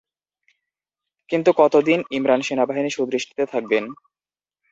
[1.29, 3.83] কিন্তু কত দিন ইমরান সেনাবাহিনীর সুদৃষ্টিতে থাকবেন?